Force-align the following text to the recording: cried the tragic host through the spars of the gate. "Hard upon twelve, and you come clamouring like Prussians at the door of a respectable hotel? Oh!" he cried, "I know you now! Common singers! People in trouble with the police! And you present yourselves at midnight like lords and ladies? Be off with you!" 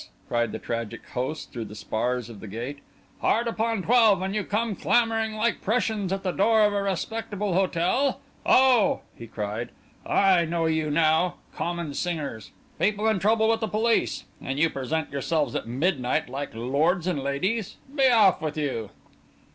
cried 0.27 0.51
the 0.51 0.57
tragic 0.57 1.07
host 1.09 1.53
through 1.53 1.63
the 1.63 1.75
spars 1.75 2.27
of 2.27 2.39
the 2.39 2.47
gate. 2.47 2.79
"Hard 3.19 3.45
upon 3.47 3.83
twelve, 3.83 4.19
and 4.23 4.33
you 4.33 4.43
come 4.43 4.75
clamouring 4.75 5.35
like 5.35 5.61
Prussians 5.61 6.11
at 6.11 6.23
the 6.23 6.31
door 6.31 6.61
of 6.63 6.73
a 6.73 6.81
respectable 6.81 7.53
hotel? 7.53 8.19
Oh!" 8.43 9.01
he 9.15 9.27
cried, 9.27 9.69
"I 10.03 10.45
know 10.45 10.65
you 10.65 10.89
now! 10.89 11.35
Common 11.53 11.93
singers! 11.93 12.49
People 12.79 13.05
in 13.07 13.19
trouble 13.19 13.47
with 13.47 13.59
the 13.59 13.67
police! 13.67 14.23
And 14.41 14.57
you 14.57 14.71
present 14.71 15.11
yourselves 15.11 15.53
at 15.53 15.67
midnight 15.67 16.27
like 16.27 16.55
lords 16.55 17.05
and 17.05 17.19
ladies? 17.21 17.77
Be 17.95 18.07
off 18.09 18.41
with 18.41 18.57
you!" 18.57 18.89